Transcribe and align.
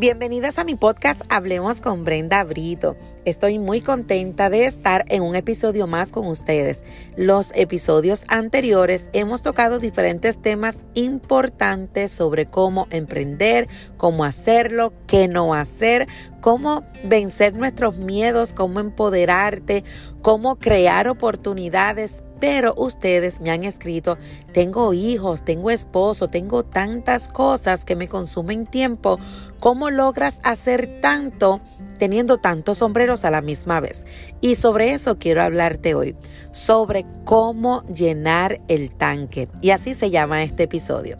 Bienvenidas 0.00 0.58
a 0.58 0.64
mi 0.64 0.76
podcast 0.76 1.20
Hablemos 1.28 1.82
con 1.82 2.04
Brenda 2.04 2.42
Brito. 2.42 2.96
Estoy 3.26 3.58
muy 3.58 3.82
contenta 3.82 4.48
de 4.48 4.64
estar 4.64 5.04
en 5.08 5.22
un 5.22 5.36
episodio 5.36 5.86
más 5.86 6.10
con 6.10 6.26
ustedes. 6.26 6.82
Los 7.18 7.52
episodios 7.54 8.24
anteriores 8.26 9.10
hemos 9.12 9.42
tocado 9.42 9.78
diferentes 9.78 10.40
temas 10.40 10.78
importantes 10.94 12.10
sobre 12.12 12.46
cómo 12.46 12.86
emprender, 12.88 13.68
cómo 13.98 14.24
hacerlo, 14.24 14.94
qué 15.06 15.28
no 15.28 15.52
hacer, 15.52 16.08
cómo 16.40 16.82
vencer 17.04 17.52
nuestros 17.52 17.98
miedos, 17.98 18.54
cómo 18.54 18.80
empoderarte, 18.80 19.84
cómo 20.22 20.56
crear 20.56 21.08
oportunidades 21.08 22.24
pero 22.40 22.74
ustedes 22.76 23.40
me 23.40 23.50
han 23.50 23.64
escrito, 23.64 24.18
tengo 24.52 24.94
hijos, 24.94 25.44
tengo 25.44 25.70
esposo, 25.70 26.28
tengo 26.28 26.64
tantas 26.64 27.28
cosas 27.28 27.84
que 27.84 27.96
me 27.96 28.08
consumen 28.08 28.66
tiempo. 28.66 29.20
¿Cómo 29.60 29.90
logras 29.90 30.40
hacer 30.42 31.00
tanto 31.00 31.60
teniendo 31.98 32.38
tantos 32.38 32.78
sombreros 32.78 33.26
a 33.26 33.30
la 33.30 33.42
misma 33.42 33.78
vez? 33.80 34.06
Y 34.40 34.54
sobre 34.54 34.94
eso 34.94 35.18
quiero 35.18 35.42
hablarte 35.42 35.94
hoy, 35.94 36.16
sobre 36.50 37.04
cómo 37.24 37.84
llenar 37.84 38.60
el 38.68 38.90
tanque. 38.90 39.48
Y 39.60 39.70
así 39.70 39.92
se 39.92 40.10
llama 40.10 40.42
este 40.42 40.62
episodio. 40.62 41.18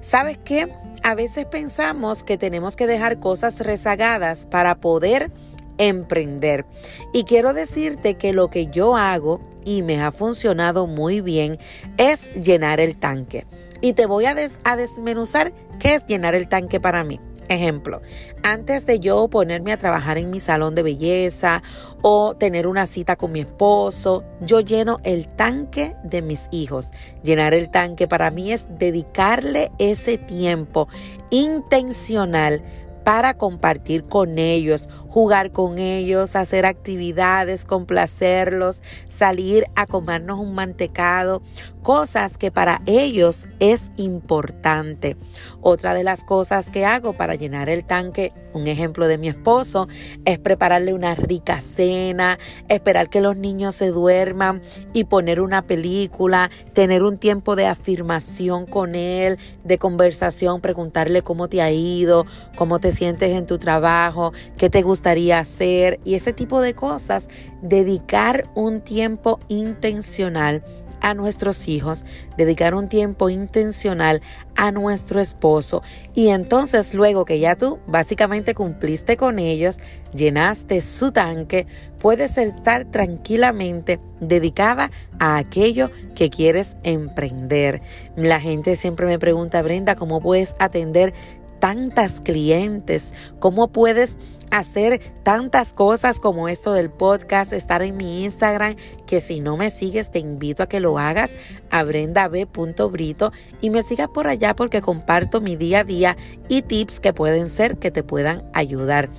¿Sabes 0.00 0.38
qué? 0.38 0.72
A 1.02 1.14
veces 1.14 1.44
pensamos 1.46 2.24
que 2.24 2.38
tenemos 2.38 2.76
que 2.76 2.86
dejar 2.86 3.18
cosas 3.18 3.60
rezagadas 3.60 4.46
para 4.46 4.76
poder 4.76 5.30
emprender. 5.78 6.64
Y 7.12 7.24
quiero 7.24 7.52
decirte 7.52 8.14
que 8.14 8.32
lo 8.32 8.48
que 8.50 8.66
yo 8.66 8.96
hago 8.96 9.40
y 9.64 9.82
me 9.82 10.00
ha 10.00 10.12
funcionado 10.12 10.86
muy 10.86 11.20
bien 11.20 11.58
es 11.96 12.32
llenar 12.32 12.80
el 12.80 12.96
tanque. 12.96 13.46
Y 13.80 13.92
te 13.92 14.06
voy 14.06 14.24
a, 14.26 14.34
a 14.64 14.76
desmenuzar 14.76 15.52
qué 15.78 15.94
es 15.94 16.06
llenar 16.06 16.34
el 16.34 16.48
tanque 16.48 16.80
para 16.80 17.04
mí. 17.04 17.20
Ejemplo, 17.48 18.02
antes 18.42 18.86
de 18.86 18.98
yo 18.98 19.28
ponerme 19.28 19.72
a 19.72 19.76
trabajar 19.76 20.18
en 20.18 20.30
mi 20.30 20.40
salón 20.40 20.74
de 20.74 20.82
belleza 20.82 21.62
o 22.02 22.34
tener 22.34 22.66
una 22.66 22.86
cita 22.86 23.14
con 23.14 23.30
mi 23.30 23.40
esposo, 23.40 24.24
yo 24.40 24.60
lleno 24.60 24.98
el 25.04 25.28
tanque 25.28 25.94
de 26.02 26.22
mis 26.22 26.48
hijos. 26.50 26.90
Llenar 27.22 27.54
el 27.54 27.70
tanque 27.70 28.08
para 28.08 28.32
mí 28.32 28.52
es 28.52 28.66
dedicarle 28.78 29.70
ese 29.78 30.18
tiempo 30.18 30.88
intencional 31.30 32.62
para 33.06 33.34
compartir 33.34 34.02
con 34.02 34.36
ellos, 34.36 34.88
jugar 35.08 35.52
con 35.52 35.78
ellos, 35.78 36.34
hacer 36.34 36.66
actividades, 36.66 37.64
complacerlos, 37.64 38.82
salir 39.06 39.64
a 39.76 39.86
comernos 39.86 40.40
un 40.40 40.56
mantecado, 40.56 41.40
cosas 41.84 42.36
que 42.36 42.50
para 42.50 42.82
ellos 42.84 43.48
es 43.60 43.92
importante. 43.96 45.16
Otra 45.60 45.94
de 45.94 46.02
las 46.02 46.24
cosas 46.24 46.72
que 46.72 46.84
hago 46.84 47.12
para 47.12 47.36
llenar 47.36 47.68
el 47.68 47.84
tanque, 47.84 48.32
un 48.52 48.66
ejemplo 48.66 49.06
de 49.06 49.18
mi 49.18 49.28
esposo, 49.28 49.86
es 50.24 50.40
prepararle 50.40 50.92
una 50.92 51.14
rica 51.14 51.60
cena, 51.60 52.40
esperar 52.68 53.08
que 53.08 53.20
los 53.20 53.36
niños 53.36 53.76
se 53.76 53.90
duerman 53.92 54.62
y 54.94 55.04
poner 55.04 55.40
una 55.40 55.62
película, 55.62 56.50
tener 56.72 57.04
un 57.04 57.18
tiempo 57.18 57.54
de 57.54 57.66
afirmación 57.66 58.66
con 58.66 58.96
él, 58.96 59.38
de 59.62 59.78
conversación, 59.78 60.60
preguntarle 60.60 61.22
cómo 61.22 61.46
te 61.46 61.62
ha 61.62 61.70
ido, 61.70 62.26
cómo 62.56 62.80
te 62.80 62.90
sientes 62.96 63.32
en 63.32 63.46
tu 63.46 63.58
trabajo, 63.58 64.32
qué 64.56 64.70
te 64.70 64.82
gustaría 64.82 65.38
hacer 65.38 66.00
y 66.04 66.14
ese 66.14 66.32
tipo 66.32 66.60
de 66.60 66.74
cosas, 66.74 67.28
dedicar 67.62 68.48
un 68.54 68.80
tiempo 68.80 69.38
intencional 69.48 70.64
a 71.00 71.14
nuestros 71.14 71.68
hijos, 71.68 72.04
dedicar 72.36 72.74
un 72.74 72.88
tiempo 72.88 73.28
intencional 73.28 74.22
a 74.56 74.72
nuestro 74.72 75.20
esposo 75.20 75.82
y 76.14 76.28
entonces 76.28 76.94
luego 76.94 77.24
que 77.24 77.38
ya 77.38 77.54
tú 77.54 77.78
básicamente 77.86 78.54
cumpliste 78.54 79.16
con 79.16 79.38
ellos, 79.38 79.78
llenaste 80.14 80.80
su 80.80 81.12
tanque, 81.12 81.66
puedes 81.98 82.38
estar 82.38 82.86
tranquilamente 82.86 84.00
dedicada 84.20 84.90
a 85.18 85.36
aquello 85.36 85.90
que 86.14 86.30
quieres 86.30 86.76
emprender. 86.82 87.82
La 88.16 88.40
gente 88.40 88.74
siempre 88.74 89.06
me 89.06 89.18
pregunta, 89.18 89.62
Brenda, 89.62 89.94
¿cómo 89.96 90.20
puedes 90.20 90.54
atender 90.58 91.12
tantas 91.58 92.20
clientes? 92.20 93.12
¿Cómo 93.38 93.68
puedes 93.68 94.16
hacer 94.50 95.00
tantas 95.22 95.72
cosas 95.72 96.20
como 96.20 96.48
esto 96.48 96.72
del 96.72 96.90
podcast, 96.90 97.52
estar 97.52 97.82
en 97.82 97.96
mi 97.96 98.24
Instagram, 98.24 98.76
que 99.06 99.20
si 99.20 99.40
no 99.40 99.56
me 99.56 99.70
sigues 99.70 100.10
te 100.10 100.18
invito 100.18 100.62
a 100.62 100.68
que 100.68 100.80
lo 100.80 100.98
hagas 100.98 101.34
a 101.70 101.82
brendab.brito 101.82 103.32
y 103.60 103.70
me 103.70 103.82
sigas 103.82 104.08
por 104.08 104.28
allá 104.28 104.54
porque 104.54 104.80
comparto 104.80 105.40
mi 105.40 105.56
día 105.56 105.80
a 105.80 105.84
día 105.84 106.16
y 106.48 106.62
tips 106.62 107.00
que 107.00 107.12
pueden 107.12 107.48
ser 107.48 107.78
que 107.78 107.90
te 107.90 108.02
puedan 108.02 108.48
ayudar. 108.52 109.10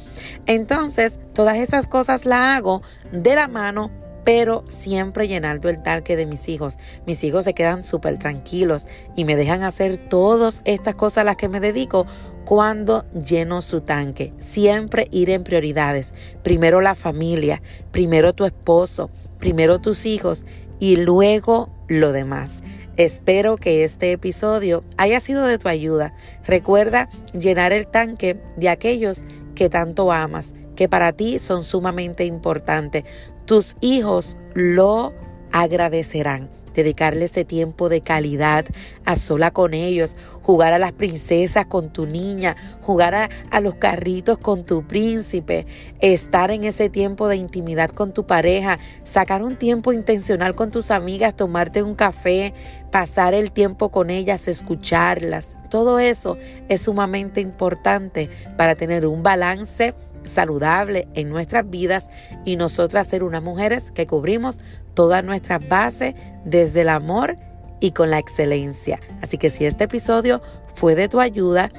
Entonces, 0.46 1.20
todas 1.34 1.58
esas 1.58 1.88
cosas 1.88 2.26
las 2.26 2.58
hago 2.58 2.82
de 3.12 3.36
la 3.36 3.48
mano 3.48 3.92
pero 4.28 4.66
siempre 4.68 5.30
llenando 5.30 5.70
el 5.70 5.82
tanque 5.82 6.18
de 6.18 6.26
mis 6.26 6.50
hijos. 6.50 6.76
Mis 7.06 7.24
hijos 7.24 7.46
se 7.46 7.54
quedan 7.54 7.86
súper 7.86 8.20
tranquilos 8.20 8.86
y 9.16 9.24
me 9.24 9.38
dejan 9.38 9.64
hacer 9.64 9.96
todas 9.96 10.62
estas 10.66 10.96
cosas 10.96 11.20
a 11.20 11.24
las 11.24 11.38
que 11.38 11.48
me 11.48 11.62
dedico 11.62 12.06
cuando 12.44 13.06
lleno 13.14 13.62
su 13.62 13.80
tanque. 13.80 14.34
Siempre 14.38 15.08
ir 15.12 15.30
en 15.30 15.46
prioridades. 15.46 16.14
Primero 16.44 16.82
la 16.82 16.94
familia, 16.94 17.62
primero 17.92 18.34
tu 18.34 18.44
esposo, 18.44 19.10
primero 19.40 19.80
tus 19.80 20.06
hijos 20.06 20.44
y 20.78 20.98
luego 20.98 21.70
lo 21.88 22.12
demás. 22.12 22.64
Espero 22.98 23.56
que 23.56 23.86
este 23.86 24.12
episodio 24.12 24.84
haya 24.98 25.22
sido 25.22 25.46
de 25.46 25.58
tu 25.58 25.70
ayuda. 25.70 26.14
Recuerda 26.46 27.08
llenar 27.32 27.72
el 27.72 27.88
tanque 27.88 28.42
de 28.58 28.68
aquellos 28.68 29.22
que 29.56 29.70
tanto 29.70 30.12
amas, 30.12 30.54
que 30.76 30.90
para 30.90 31.14
ti 31.14 31.40
son 31.40 31.64
sumamente 31.64 32.26
importantes. 32.26 33.06
Tus 33.48 33.78
hijos 33.80 34.38
lo 34.56 35.14
agradecerán 35.54 36.50
dedicarle 36.74 37.26
ese 37.26 37.46
tiempo 37.46 37.88
de 37.88 38.02
calidad 38.02 38.66
a 39.06 39.16
sola 39.16 39.52
con 39.52 39.74
ellos, 39.74 40.18
jugar 40.44 40.74
a 40.74 40.80
las 40.80 40.92
princesas 40.92 41.66
con 41.66 41.92
tu 41.94 42.06
niña, 42.06 42.58
jugar 42.82 43.16
a, 43.50 43.60
los 43.62 43.76
carritos 43.76 44.38
con 44.38 44.66
tu 44.66 44.86
príncipe, 44.86 45.66
estar 46.02 46.52
en 46.52 46.66
ese 46.66 46.90
tiempo 46.90 47.30
de 47.30 47.38
intimidad 47.38 47.90
con 47.90 48.14
tu 48.14 48.28
pareja, 48.28 48.80
sacar 49.06 49.42
un 49.44 49.56
tiempo 49.56 49.94
intencional 49.94 50.54
con 50.54 50.70
tus 50.70 50.92
amigas, 50.92 51.34
tomarte 51.34 51.82
un 51.84 51.96
café, 51.96 52.54
pasar 52.92 53.34
el 53.34 53.52
tiempo 53.52 53.90
con 53.90 54.10
ellas, 54.10 54.50
escucharlas. 54.50 55.56
Todo 55.70 56.00
eso 56.00 56.38
es 56.68 56.82
sumamente 56.82 57.40
importante 57.40 58.30
para 58.58 58.76
tener 58.76 59.08
un 59.08 59.24
balance 59.24 59.96
saludable 60.28 61.08
en 61.14 61.30
nuestras 61.30 61.70
vidas 61.70 62.10
y 62.46 62.56
nosotras 62.56 63.08
ser 63.08 63.24
unas 63.24 63.44
mujeres 63.44 63.92
que 63.92 64.08
cubrimos 64.08 64.60
todas 64.94 65.24
nuestras 65.24 65.68
bases 65.68 66.16
desde 66.46 66.82
el 66.82 66.90
amor 66.90 67.38
y 67.80 67.92
con 67.92 68.10
la 68.10 68.20
excelencia. 68.20 69.00
Así 69.22 69.38
que 69.38 69.50
si 69.50 69.66
este 69.66 69.86
episodio 69.86 70.42
fue 70.76 70.96
de 70.96 71.10
tu 71.10 71.20
ayuda, 71.20 71.70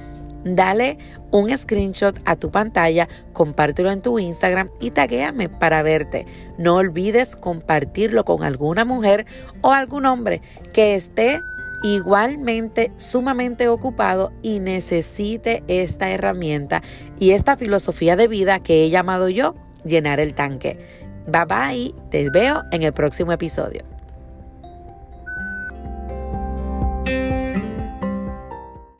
dale 0.44 0.98
un 1.30 1.56
screenshot 1.56 2.18
a 2.24 2.36
tu 2.36 2.50
pantalla, 2.50 3.08
compártelo 3.32 3.90
en 3.90 4.02
tu 4.02 4.18
Instagram 4.18 4.70
y 4.80 4.90
taguéame 4.90 5.48
para 5.48 5.82
verte. 5.82 6.26
No 6.56 6.76
olvides 6.76 7.36
compartirlo 7.36 8.24
con 8.24 8.42
alguna 8.42 8.84
mujer 8.84 9.26
o 9.60 9.72
algún 9.72 10.06
hombre 10.06 10.40
que 10.72 10.94
esté 10.94 11.42
igualmente 11.82 12.92
sumamente 12.96 13.68
ocupado 13.68 14.32
y 14.42 14.60
necesite 14.60 15.62
esta 15.68 16.10
herramienta 16.10 16.82
y 17.18 17.30
esta 17.30 17.56
filosofía 17.56 18.16
de 18.16 18.28
vida 18.28 18.60
que 18.60 18.84
he 18.84 18.90
llamado 18.90 19.28
yo 19.28 19.54
llenar 19.84 20.20
el 20.20 20.34
tanque. 20.34 20.78
Bye 21.26 21.44
bye, 21.44 21.94
te 22.10 22.30
veo 22.30 22.62
en 22.72 22.82
el 22.82 22.92
próximo 22.92 23.32
episodio. 23.32 23.97